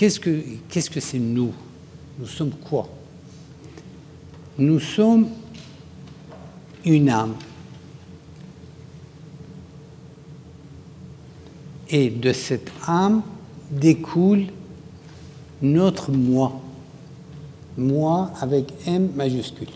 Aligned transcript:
qu'est-ce 0.00 0.18
que 0.18 0.42
qu'est-ce 0.70 0.88
que 0.88 0.98
c'est 0.98 1.18
nous? 1.18 1.52
Nous 2.18 2.26
sommes 2.26 2.52
quoi? 2.52 2.88
Nous 4.56 4.80
sommes 4.80 5.28
une 6.86 7.10
âme. 7.10 7.34
Et 11.90 12.08
de 12.08 12.32
cette 12.32 12.72
âme 12.86 13.20
découle 13.70 14.46
notre 15.60 16.10
moi. 16.12 16.58
Moi 17.76 18.30
avec 18.40 18.72
M 18.86 19.10
majuscule. 19.14 19.68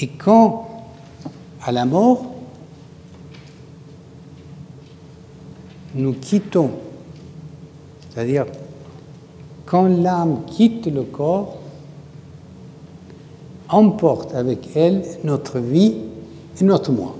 Et 0.00 0.06
quand, 0.06 0.86
à 1.62 1.72
la 1.72 1.84
mort, 1.84 2.33
nous 5.94 6.12
quittons, 6.12 6.70
c'est-à-dire 8.10 8.46
quand 9.66 9.86
l'âme 9.86 10.40
quitte 10.46 10.86
le 10.86 11.02
corps, 11.02 11.58
emporte 13.68 14.34
avec 14.34 14.76
elle 14.76 15.02
notre 15.24 15.58
vie 15.58 15.94
et 16.60 16.64
notre 16.64 16.92
moi. 16.92 17.16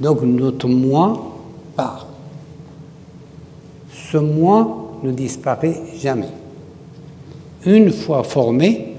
Donc 0.00 0.22
notre 0.22 0.68
moi 0.68 1.36
part. 1.74 2.06
Ce 3.90 4.18
moi 4.18 4.92
ne 5.02 5.10
disparaît 5.10 5.82
jamais. 5.98 6.30
Une 7.64 7.90
fois 7.90 8.22
formé, 8.22 8.94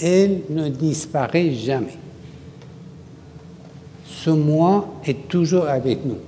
elle 0.00 0.40
ne 0.50 0.68
disparaît 0.68 1.52
jamais. 1.52 1.96
Ce 4.04 4.30
moi 4.30 4.86
est 5.06 5.28
toujours 5.28 5.66
avec 5.66 6.04
nous. 6.04 6.18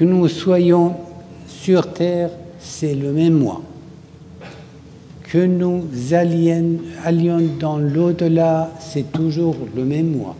Que 0.00 0.06
nous 0.06 0.28
soyons 0.28 0.94
sur 1.46 1.92
Terre, 1.92 2.30
c'est 2.58 2.94
le 2.94 3.12
même 3.12 3.34
moi. 3.34 3.60
Que 5.24 5.44
nous 5.44 5.84
allions, 6.12 7.42
dans 7.60 7.76
l'au-delà, 7.76 8.72
c'est 8.80 9.12
toujours 9.12 9.56
le 9.76 9.84
même 9.84 10.16
moi. 10.16 10.34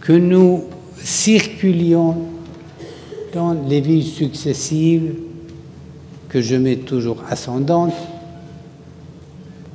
Que 0.00 0.12
nous 0.12 0.66
circulions 0.96 2.14
dans 3.32 3.54
les 3.54 3.80
vies 3.80 4.08
successives, 4.08 5.16
que 6.28 6.40
je 6.40 6.54
mets 6.54 6.76
toujours 6.76 7.24
ascendantes, 7.28 7.92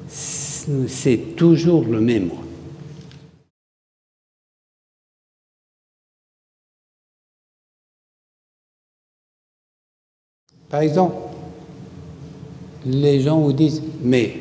c'est 0.07 1.35
toujours 1.35 1.83
le 1.83 1.99
même 1.99 2.27
moi. 2.27 2.48
Par 10.69 10.81
exemple, 10.81 11.15
les 12.85 13.21
gens 13.21 13.39
vous 13.39 13.53
disent 13.53 13.81
Mais 14.01 14.37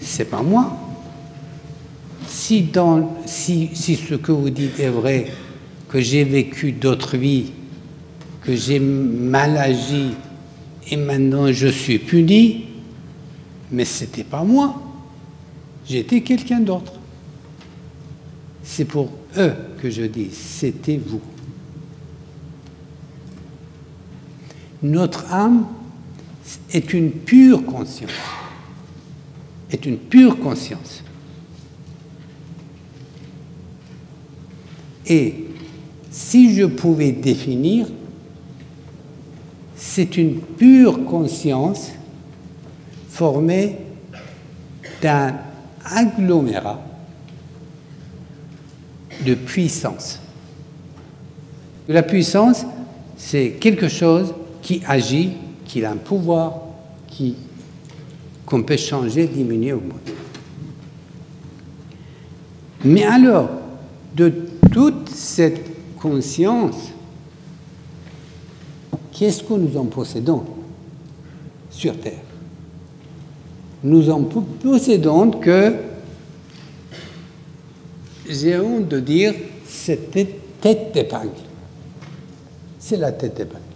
c'est 0.00 0.24
pas 0.24 0.42
moi. 0.42 0.76
Si, 2.26 2.70
ce 2.74 4.14
que 4.14 4.32
vous 4.32 4.50
dites 4.50 4.80
est 4.80 4.88
vrai, 4.88 5.26
que 5.88 6.00
j'ai 6.00 6.24
vécu 6.24 6.72
d'autres 6.72 7.16
vies, 7.16 7.52
que 8.42 8.54
j'ai 8.54 8.80
mal 8.80 9.56
agi 9.58 10.12
et 10.90 10.96
maintenant 10.96 11.52
je 11.52 11.68
suis 11.68 11.98
puni, 11.98 12.64
mais 13.70 13.84
c'était 13.84 14.24
pas 14.24 14.44
moi. 14.44 14.80
J'étais 15.86 16.22
quelqu'un 16.22 16.60
d'autre. 16.60 16.94
C'est 18.64 18.84
pour 18.84 19.10
eux 19.36 19.52
que 19.80 19.90
je 19.90 20.02
dis, 20.02 20.30
c'était 20.32 20.98
vous. 21.04 21.20
Notre 24.82 25.32
âme 25.32 25.66
est 26.72 26.92
une 26.92 27.10
pure 27.10 27.64
conscience. 27.64 28.10
Est 29.70 29.86
une 29.86 29.98
pure 29.98 30.38
conscience. 30.38 31.02
Et 35.06 35.46
si 36.10 36.54
je 36.54 36.64
pouvais 36.64 37.12
définir, 37.12 37.86
c'est 39.76 40.16
une 40.16 40.40
pure 40.40 41.04
conscience 41.04 41.92
formée 43.08 43.78
d'un 45.00 45.34
agglomérat 45.84 46.80
de 49.24 49.34
puissance. 49.34 50.20
La 51.88 52.02
puissance, 52.02 52.64
c'est 53.16 53.50
quelque 53.60 53.88
chose 53.88 54.34
qui 54.62 54.80
agit, 54.86 55.32
qui 55.66 55.84
a 55.84 55.90
un 55.90 55.96
pouvoir, 55.96 56.60
qui 57.08 57.34
qu'on 58.46 58.62
peut 58.62 58.76
changer, 58.76 59.26
diminuer 59.26 59.72
au 59.72 59.80
monde. 59.80 59.98
Mais 62.84 63.04
alors, 63.04 63.48
de 64.14 64.32
toute 64.70 65.08
cette 65.08 65.96
conscience, 65.98 66.90
qu'est-ce 69.12 69.42
que 69.42 69.54
nous 69.54 69.76
en 69.78 69.86
possédons 69.86 70.44
sur 71.70 71.98
Terre? 71.98 72.20
Nous 73.84 74.10
en 74.10 74.22
possédons 74.22 75.30
que, 75.30 75.76
j'ai 78.28 78.58
honte 78.58 78.88
de 78.88 79.00
dire, 79.00 79.34
c'était 79.66 80.38
tête 80.60 80.92
d'épingle. 80.92 81.30
C'est 82.78 82.96
la 82.96 83.12
tête 83.12 83.36
d'épingle. 83.36 83.71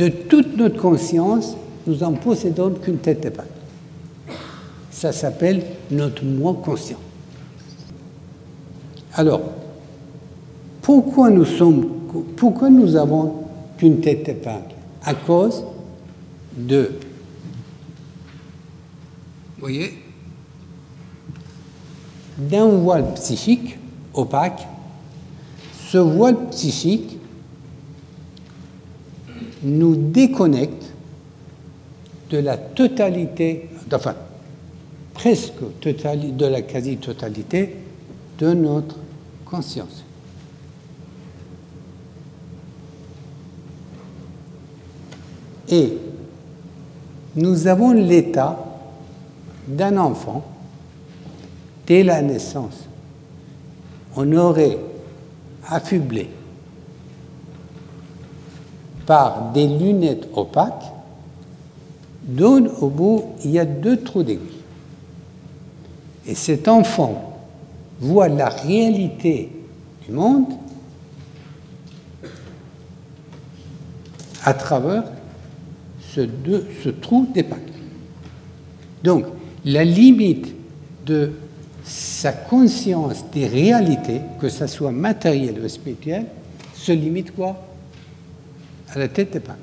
De 0.00 0.08
toute 0.08 0.56
notre 0.56 0.80
conscience, 0.80 1.58
nous 1.86 2.02
en 2.02 2.14
possédons 2.14 2.70
qu'une 2.70 2.96
tête 2.96 3.20
d'épingle. 3.20 3.48
Ça 4.90 5.12
s'appelle 5.12 5.62
notre 5.90 6.24
moi 6.24 6.56
conscient. 6.64 6.96
Alors, 9.12 9.42
pourquoi 10.80 11.28
nous 11.28 11.44
sommes, 11.44 11.86
avons 12.96 13.44
qu'une 13.76 14.00
tête 14.00 14.24
d'épingle 14.24 14.74
À 15.04 15.12
cause 15.12 15.64
de 16.56 16.92
vous 19.56 19.66
voyez 19.66 19.92
D'un 22.38 22.68
voile 22.68 23.12
psychique 23.16 23.76
opaque, 24.14 24.66
ce 25.90 25.98
voile 25.98 26.48
psychique 26.52 27.19
nous 29.62 29.96
déconnecte 29.96 30.92
de 32.30 32.38
la 32.38 32.56
totalité, 32.56 33.68
enfin 33.92 34.14
presque 35.14 35.80
totalité, 35.80 36.32
de 36.32 36.46
la 36.46 36.62
quasi-totalité 36.62 37.76
de 38.38 38.52
notre 38.54 38.96
conscience. 39.44 40.04
Et 45.68 45.98
nous 47.36 47.66
avons 47.66 47.92
l'état 47.92 48.58
d'un 49.68 49.96
enfant, 49.98 50.44
dès 51.86 52.02
la 52.02 52.22
naissance, 52.22 52.88
on 54.16 54.32
aurait 54.32 54.78
affublé 55.68 56.28
par 59.10 59.50
des 59.50 59.66
lunettes 59.66 60.28
opaques, 60.36 60.84
dont 62.22 62.64
au 62.80 62.86
bout 62.86 63.24
il 63.44 63.50
y 63.50 63.58
a 63.58 63.64
deux 63.64 63.96
trous 63.96 64.22
d'aiguille. 64.22 64.62
Et 66.28 66.36
cet 66.36 66.68
enfant 66.68 67.42
voit 67.98 68.28
la 68.28 68.48
réalité 68.48 69.50
du 70.06 70.12
monde 70.12 70.52
à 74.44 74.54
travers 74.54 75.02
ce, 76.14 76.20
trou 76.90 77.26
d'épaque. 77.34 77.58
Donc, 79.02 79.24
la 79.64 79.84
limite 79.84 80.54
de 81.04 81.32
sa 81.82 82.30
conscience 82.30 83.24
des 83.32 83.48
réalités, 83.48 84.20
que 84.40 84.48
ce 84.48 84.68
soit 84.68 84.92
matériel 84.92 85.60
ou 85.60 85.68
spirituel, 85.68 86.26
se 86.74 86.92
limite 86.92 87.34
quoi? 87.34 87.69
À 88.94 88.98
la 88.98 89.08
tête 89.08 89.32
des 89.32 89.40
pas. 89.40 89.56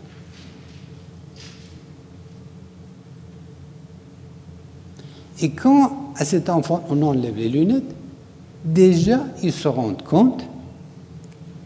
Et 5.41 5.51
quand 5.51 6.13
à 6.15 6.25
cet 6.25 6.49
enfant 6.49 6.83
on 6.89 7.01
enlève 7.01 7.35
les 7.35 7.49
lunettes, 7.49 7.95
déjà 8.65 9.19
il 9.43 9.51
se 9.51 9.67
rend 9.67 9.93
compte 9.93 10.43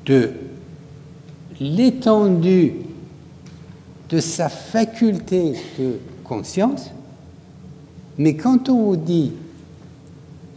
de 0.05 0.31
l'étendue 1.59 2.73
de 4.09 4.19
sa 4.19 4.49
faculté 4.49 5.53
de 5.79 5.99
conscience 6.23 6.91
mais 8.17 8.35
quand 8.35 8.69
on 8.69 8.83
vous 8.83 8.97
dit 8.97 9.31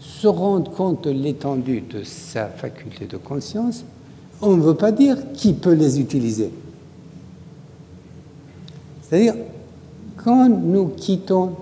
se 0.01 0.27
rendre 0.27 0.71
compte 0.71 1.05
de 1.05 1.11
l'étendue 1.11 1.81
de 1.81 2.03
sa 2.03 2.47
faculté 2.47 3.07
de 3.07 3.17
conscience, 3.17 3.85
on 4.43 4.57
ne 4.57 4.63
veut 4.63 4.75
pas 4.75 4.93
dire 4.93 5.17
qui 5.33 5.55
peut 5.55 5.73
les 5.73 5.99
utiliser. 6.01 6.51
C'est-à-dire, 9.15 9.37
quand 10.17 10.49
nous 10.49 10.89
quittons 10.89 11.55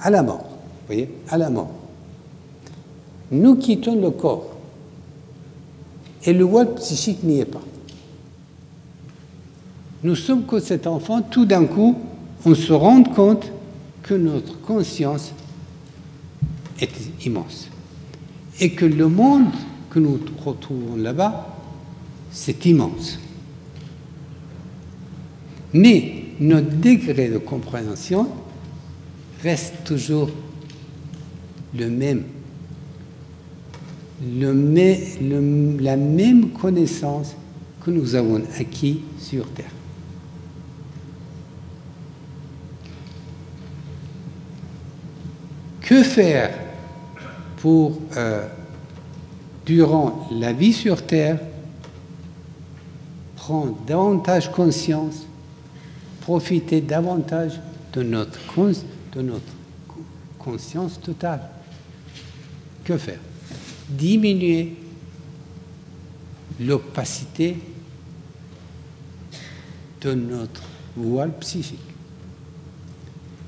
à 0.00 0.10
la 0.10 0.24
mort, 0.24 0.42
vous 0.48 0.86
voyez, 0.86 1.08
à 1.28 1.38
la 1.38 1.48
mort, 1.48 1.70
nous 3.30 3.54
quittons 3.54 3.94
le 4.00 4.10
corps 4.10 4.48
et 6.24 6.32
le 6.32 6.42
voile 6.42 6.74
psychique 6.74 7.22
n'y 7.22 7.38
est 7.38 7.44
pas. 7.44 7.62
Nous 10.02 10.16
sommes 10.16 10.44
que 10.44 10.58
cet 10.58 10.88
enfant, 10.88 11.22
tout 11.22 11.44
d'un 11.44 11.66
coup, 11.66 11.98
on 12.44 12.56
se 12.56 12.72
rend 12.72 13.04
compte 13.04 13.52
que 14.02 14.14
notre 14.14 14.60
conscience 14.60 15.30
est 16.80 16.90
immense 17.24 17.68
et 18.58 18.72
que 18.72 18.86
le 18.86 19.06
monde 19.06 19.52
que 19.88 20.00
nous 20.00 20.18
retrouvons 20.44 20.96
là-bas, 20.96 21.46
c'est 22.32 22.66
immense. 22.66 23.20
Mais 25.74 26.14
notre 26.38 26.70
degré 26.70 27.28
de 27.28 27.38
compréhension 27.38 28.28
reste 29.42 29.74
toujours 29.84 30.30
le 31.76 31.90
même. 31.90 32.22
La 35.80 35.96
même 35.96 36.50
connaissance 36.50 37.34
que 37.84 37.90
nous 37.90 38.14
avons 38.14 38.42
acquis 38.58 39.02
sur 39.18 39.48
Terre. 39.50 39.66
Que 45.80 46.02
faire 46.02 46.50
pour, 47.56 47.98
euh, 48.16 48.46
durant 49.66 50.28
la 50.30 50.52
vie 50.52 50.72
sur 50.72 51.04
Terre, 51.04 51.38
prendre 53.36 53.76
davantage 53.86 54.50
conscience, 54.50 55.26
profiter 56.24 56.80
davantage 56.80 57.60
de 57.92 58.02
notre, 58.02 58.40
conscience 60.38 60.98
totale 61.00 61.40
Que 62.82 62.96
faire? 62.96 63.20
Diminuer 63.90 64.74
l'opacité 66.60 67.58
de 70.00 70.14
notre 70.14 70.62
voile 70.96 71.32
psychique. 71.40 71.78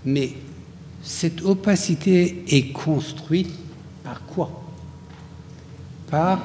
Mais 0.05 0.35
cette 1.03 1.43
opacité 1.43 2.45
est 2.49 2.73
construite 2.73 3.53
par 4.05 4.21
quoi? 4.27 4.51
Par 6.11 6.45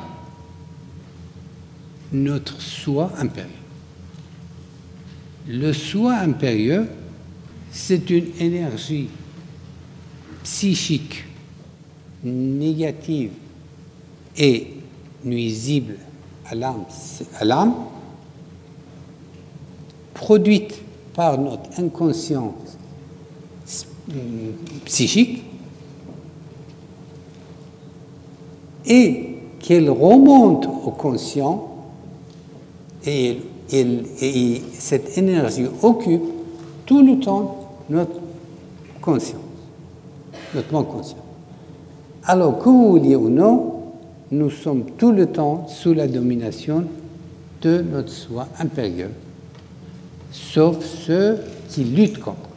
notre 2.13 2.61
soi 2.61 3.11
impérieux. 3.17 3.60
Le 5.47 5.73
soi 5.73 6.15
impérieux, 6.15 6.87
c'est 7.71 8.09
une 8.09 8.27
énergie 8.39 9.09
psychique 10.43 11.25
négative 12.23 13.31
et 14.37 14.67
nuisible 15.23 15.95
à 16.45 16.55
l'âme, 16.55 17.73
produite 20.13 20.81
par 21.13 21.37
notre 21.37 21.79
inconscience 21.79 22.77
psychique 24.85 25.43
et 28.85 29.37
qu'elle 29.59 29.89
remonte 29.89 30.65
au 30.65 30.91
conscient 30.91 31.67
et, 33.05 33.37
et, 33.71 34.61
cette 34.77 35.17
énergie 35.17 35.65
occupe 35.81 36.23
tout 36.85 37.05
le 37.05 37.19
temps 37.19 37.69
notre 37.89 38.19
conscience, 39.01 39.41
notre 40.53 40.73
monde 40.73 40.87
conscient. 40.87 41.17
Alors 42.25 42.59
que 42.59 42.69
vous 42.69 42.91
vouliez 42.91 43.15
ou 43.15 43.29
non, 43.29 43.81
nous 44.31 44.49
sommes 44.49 44.85
tout 44.97 45.11
le 45.11 45.27
temps 45.27 45.67
sous 45.67 45.93
la 45.93 46.07
domination 46.07 46.85
de 47.61 47.81
notre 47.81 48.09
soi 48.09 48.47
impérieux, 48.59 49.11
sauf 50.31 50.83
ceux 50.83 51.39
qui 51.69 51.83
luttent 51.83 52.19
contre. 52.19 52.50